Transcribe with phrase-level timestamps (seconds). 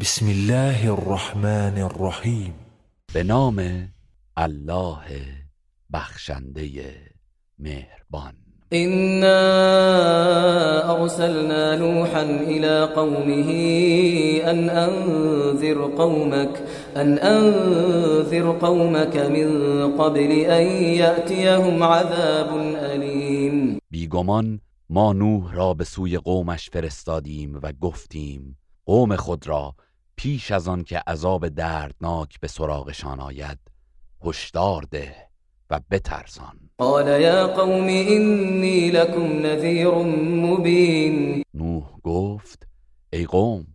[0.00, 2.54] بسم الله الرحمن الرحیم
[3.14, 3.88] به نام
[4.38, 5.06] الله
[5.90, 6.94] بخشنده
[7.58, 8.34] مهربان.
[8.72, 9.40] إنا
[10.90, 13.50] أرسلنا نوحا إلى قومه
[14.50, 16.62] أن أنذر قومك
[16.96, 19.48] أن أنذر قومك من
[19.98, 20.66] قبل أن
[21.02, 23.78] يأتيهم عذاب أليم.
[23.90, 24.60] بیگمان
[24.90, 29.74] ما نوح را به سوی قومش فرستادیم و گفتیم قوم خود را
[30.18, 33.58] پیش از آن که عذاب دردناک به سراغشان آید
[34.24, 35.14] هشدار ده
[35.70, 36.70] و بترسان.
[36.78, 39.94] قال يا قوم إني لكم نذير
[40.44, 42.66] مبين نوح گفت
[43.12, 43.66] ای قوم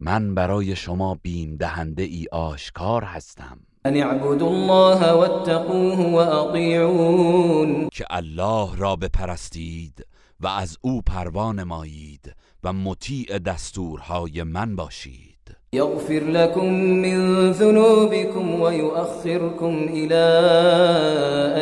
[0.00, 3.60] من برای شما بیم دهنده ای آشکار هستم.
[3.86, 10.06] أن اعبدوا الله واتقوه وأطيعون که الله را بپرستید
[10.40, 15.33] و از او پروا نمایید و مطیع دستورهای من باشید.
[15.72, 20.24] يغفر لكم من ذنوبكم ويؤخركم إلى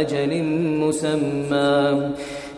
[0.01, 0.45] أجل
[0.79, 2.13] مسمى.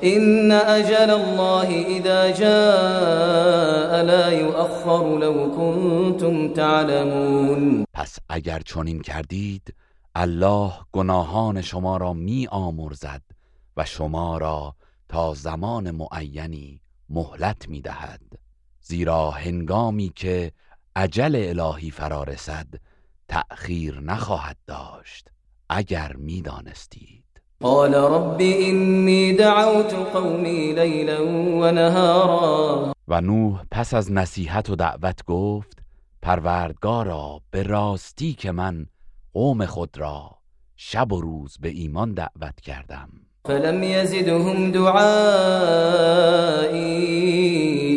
[0.05, 7.85] إن أجل الله إذا جاء لا يؤخر لو كنتم تعلمون.
[7.93, 9.75] پس اگر چنین کردید
[10.15, 13.23] الله گناهان شما را می آمرزد
[13.77, 14.75] و شما را
[15.09, 18.21] تا زمان معینی مهلت می دهد.
[18.81, 20.53] زیرا هنگامی که
[20.97, 22.67] عجل الهی فرا رسد
[23.29, 25.29] تأخیر نخواهد داشت
[25.69, 27.25] اگر می‌دانستید
[27.61, 31.23] قال رب إني دعوت قومي ليلا
[31.61, 32.93] ونهارا.
[33.09, 35.83] و نوح پس از نصیحت و دعوت گفت
[36.23, 38.87] پروردگارا به راستی که من
[39.33, 40.39] قوم خود را
[40.77, 43.09] شب و روز به ایمان دعوت کردم.
[43.49, 45.05] فلم يزدهم دعائي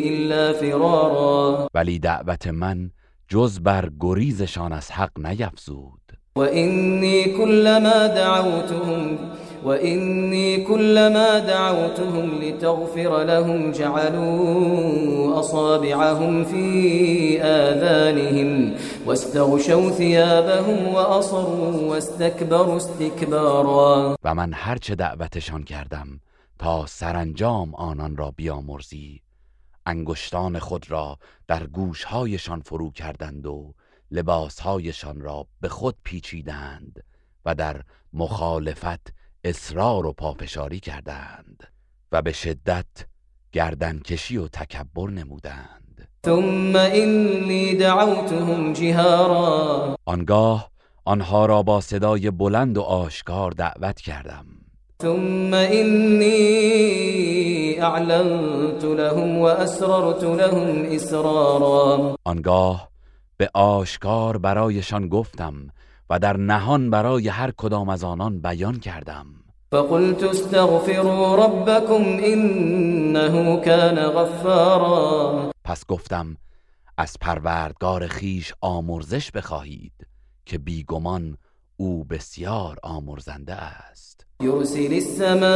[0.09, 1.69] إلا فرارا.
[1.75, 2.91] ولی دعوت من
[3.29, 6.06] جز بر گریزشان از حق نیفزود.
[6.37, 9.17] وإني كلما دعوتهم
[9.63, 18.75] وإني كلما دعوتهم لتغفر لهم جعلوا أصابعهم في آذانهم
[19.05, 24.15] واستغشوا ثيابهم وأصروا واستكبروا استكبارا.
[24.23, 26.19] و من هرچه دعوتشان کردم
[26.59, 29.21] تا سرانجام آنان را بیامرزی
[29.85, 31.17] انگشتان خود را
[31.47, 33.73] در گوشهایشان فرو کردند و
[34.11, 37.03] لباسهایشان را به خود پیچیدند
[37.45, 37.81] و در
[38.13, 39.13] مخالفت
[39.43, 41.63] اصرار و پافشاری کردند
[42.11, 42.85] و به شدت
[43.51, 46.07] گردنکشی و تکبر نمودند.
[46.25, 49.97] ثم إني دعوتهم جهارا.
[50.05, 50.71] آنگاه
[51.05, 54.45] آنها را با صدای بلند و آشکار دعوت کردم.
[55.01, 56.27] ثم إني
[57.81, 62.17] أعلنت لهم وأسررت لهم إسرارا.
[62.23, 62.89] آنگاه
[63.37, 65.53] به آشکار برایشان گفتم
[66.09, 69.25] و در نهان برای هر کدام از آنان بیان کردم.
[69.71, 75.51] فقلت استغفروا ربكم إنه كان غفارا.
[75.63, 76.37] پس گفتم
[76.97, 80.07] از پروردگار خیش آمرزش بخواهید
[80.45, 81.37] که بیگمان
[81.77, 84.25] او بسیار آمرزنده است.
[84.41, 85.47] يرسل السماء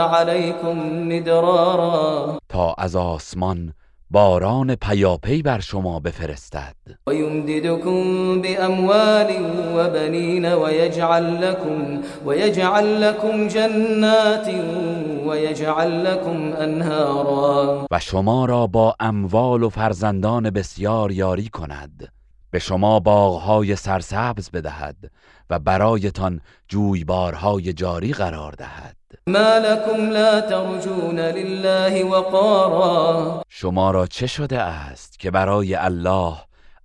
[0.00, 0.78] عليكم
[1.08, 2.38] مدرارا.
[2.48, 3.72] تا از آسمان
[4.10, 6.74] باران پیاپی بر شما بفرستد.
[7.06, 8.02] ويمددكم
[8.42, 9.28] بأموال
[9.74, 14.48] وبنين ويجعل لكم ويجعل لكم جنات
[15.26, 17.86] ويجعل لكم أنهارا.
[17.90, 22.08] و شما را با اموال و فرزندان بسیار یاری کند.
[22.50, 24.96] به شما باغهای سرسبز بدهد.
[25.50, 28.96] و برایتان جویبارهای جاری قرار دهد.
[29.26, 33.42] ما لكم لا ترجون لله وقارا.
[33.48, 36.34] شما را چه شده است که برای الله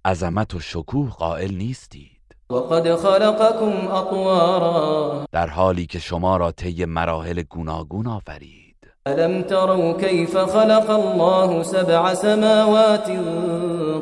[0.06, 2.09] عظمت و شکوه قائل نیستید؟
[2.50, 8.63] وقد خلقكم أطوارا در حالی که شما را طی مراحل گوناگون آفرید.
[9.07, 13.12] ألم تروا كيف خلق الله سبع سماوات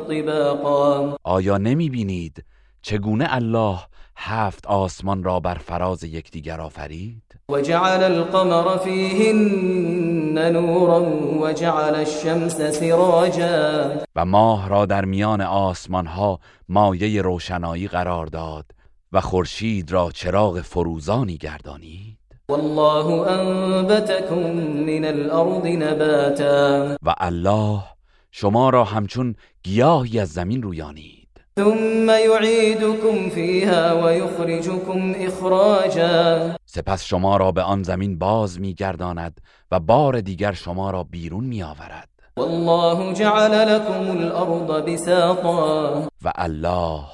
[0.08, 1.16] طباقا.
[1.24, 2.44] آیا نمی بینید
[2.82, 3.78] چگونه الله
[4.24, 11.02] هفت آسمان را بر فراز یکدیگر آفرید؟ وجعل القمر فيهن نورا
[11.40, 13.90] وجعل الشمس سراجا.
[14.16, 18.64] و ماه را در میان آسمان ها مایه روشنایی قرار داد
[19.12, 22.18] و خورشید را چراغ فروزانی گردانید.
[22.48, 24.40] والله أنبتكم
[24.86, 26.96] من الأرض نباتا.
[27.02, 27.82] و الله
[28.30, 31.21] شما را همچون گیاهی از زمین رویانید.
[31.56, 36.56] ثم يعيدكم فيها ويخرجكم إخراجا.
[36.66, 39.40] سپس شما را به آن زمین باز میگرداند
[39.72, 42.08] و بار دیگر شما را بیرون میآورد.
[42.36, 46.08] والله جعل لكم الارض بساطا.
[46.24, 47.04] و الله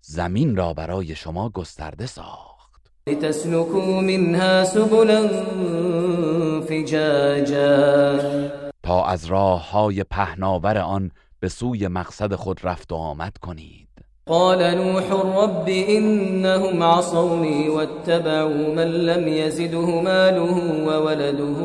[0.00, 2.90] زمین را برای شما گسترده ساخت.
[3.08, 5.28] لتسلكوا منها سبلا
[6.60, 8.18] فجاجا.
[8.82, 11.10] تا از راه های پهناور آن
[11.40, 13.88] به سوی مقصد خود رفت و آمد کنید.
[14.26, 21.60] قال نوح رب إنهم عصوني واتبعوا من لم يزده ماله وولده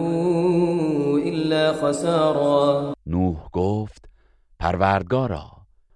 [1.25, 2.93] إلا خسارا.
[3.05, 4.09] نوح گفت
[4.59, 5.51] پروردگارا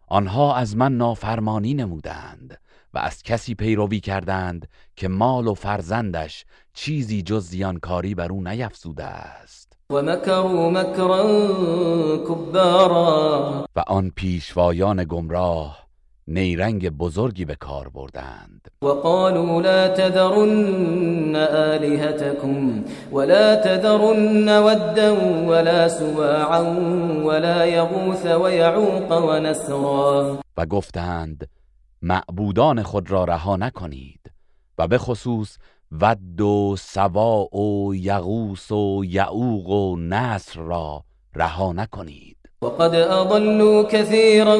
[0.07, 2.57] آنها از من نافرمانی نمودند.
[2.95, 9.03] و از کسی پیروی کردند که مال و فرزندش چیزی جز زیانکاری بر او نیفزوده
[9.03, 9.74] است.
[9.89, 11.24] ومكروا مكرا
[12.18, 15.86] كبارا و آن پیشوایان گمراه
[16.27, 18.71] نیرنگ بزرگی به کار بردند.
[18.81, 25.13] وقالوا لا تذرن آلهتكم ولا تذرن ودا
[25.47, 26.62] ولا سواعا
[27.24, 31.47] ولا يغوث ويعوق ونسرا و گفتند
[32.06, 34.31] معبودان خود را رها نکنید
[34.78, 35.57] و به خصوص
[35.92, 41.04] ود و سواع و یغوس و یعوق و نصر را
[41.36, 42.38] رها نکنید.
[42.62, 44.60] وقد أضلوا كثيرا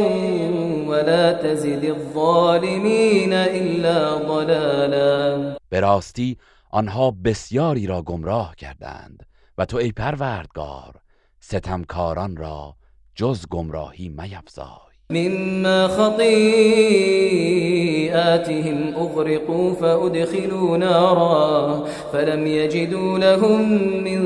[0.90, 5.56] ولا تزد الظالمين إلا ضلالا.
[5.70, 6.38] به راستی
[6.72, 9.26] آنها بسیاری را گمراه کردند
[9.58, 11.02] و تو ای پروردگار
[11.40, 12.76] ستمکاران را
[13.16, 16.48] جز گمراهی میفزای مما خطيئاتهم
[18.96, 23.62] أغرقوا فأدخلوا نارا فلم يجدوا لهم
[24.04, 24.22] من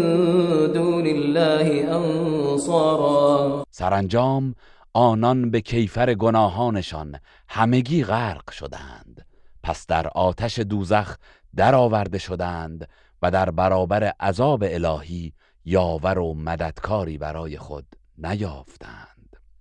[0.74, 3.64] دون الله أنصارا.
[3.72, 4.56] سرانجام
[4.94, 9.26] آنان به کیفر گناهانشان همگی غرق شدند.
[9.64, 11.18] پس در آتش دوزخ
[11.56, 12.88] درآورده شدند
[13.22, 15.34] و در برابر عذاب الهی
[15.66, 17.86] یاور و مددکاری برای خود
[18.18, 19.09] نیافتند.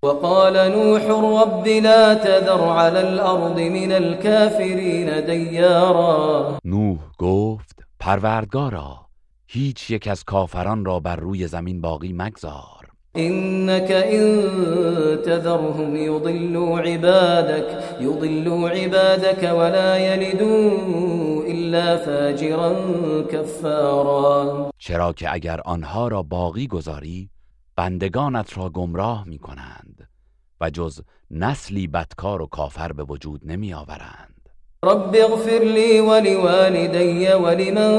[0.03, 6.59] وقال نوح رب لا تذر على الأرض من الكافرين ديارا.
[6.65, 9.07] نوح گفت پروردگارا
[9.47, 12.79] هیچ یک از کافران را بر روی زمین باقی مگذار.
[13.17, 14.27] إنك إن
[15.27, 22.75] تذرهم يضلوا عبادك يضلوا عبادك ولا يلدوا إلا فاجرا
[23.23, 24.71] كفارا.
[24.79, 27.31] چرا که اگر آنها را باقی گذاری
[27.77, 29.88] بندگانت را گمراه می کنند
[30.61, 31.01] و جز
[31.31, 34.39] نسلی بدکار و کافر به وجود نمی آورند.
[34.85, 37.99] رب اغفر لي ولوالدي ولمن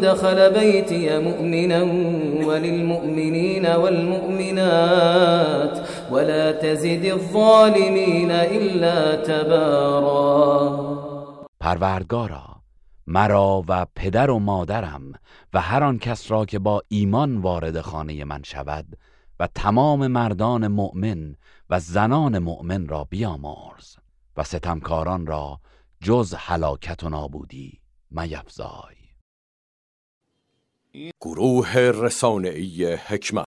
[0.00, 1.82] دخل بيتي مؤمنا
[2.46, 5.08] وللمؤمنين والمؤمنات
[6.10, 10.88] ولا تزد الظالمين إلا تبارا.
[11.60, 12.58] پروردگارا
[13.06, 15.12] مرا و پدر و مادرم
[15.54, 18.86] و هر آن کس را که با ایمان وارد خانه من شود
[19.40, 21.36] و تمام مردان مؤمن
[21.70, 23.96] و زنان مؤمن را بیامرز
[24.36, 25.60] و ستمکاران را
[26.00, 27.80] جز هلاکت و نابودی
[28.10, 28.94] میفزای.
[31.20, 33.34] گروه رسانه‌ای حکمت